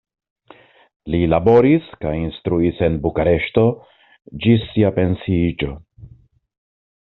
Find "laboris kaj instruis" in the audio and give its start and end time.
1.33-2.81